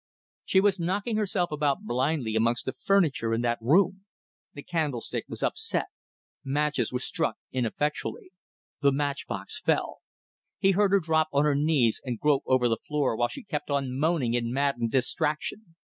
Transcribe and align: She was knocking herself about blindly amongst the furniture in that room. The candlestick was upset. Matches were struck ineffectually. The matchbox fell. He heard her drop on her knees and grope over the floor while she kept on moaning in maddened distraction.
She 0.45 0.59
was 0.59 0.79
knocking 0.79 1.15
herself 1.17 1.51
about 1.51 1.83
blindly 1.85 2.35
amongst 2.35 2.65
the 2.65 2.73
furniture 2.73 3.35
in 3.35 3.41
that 3.41 3.59
room. 3.61 4.03
The 4.55 4.63
candlestick 4.63 5.25
was 5.29 5.43
upset. 5.43 5.89
Matches 6.43 6.91
were 6.91 6.97
struck 6.97 7.37
ineffectually. 7.51 8.31
The 8.81 8.91
matchbox 8.91 9.59
fell. 9.59 9.99
He 10.57 10.71
heard 10.71 10.89
her 10.89 10.99
drop 11.01 11.27
on 11.31 11.45
her 11.45 11.53
knees 11.53 12.01
and 12.03 12.17
grope 12.17 12.41
over 12.47 12.67
the 12.67 12.77
floor 12.83 13.15
while 13.15 13.27
she 13.27 13.43
kept 13.43 13.69
on 13.69 13.95
moaning 13.99 14.33
in 14.33 14.51
maddened 14.51 14.89
distraction. 14.89 15.75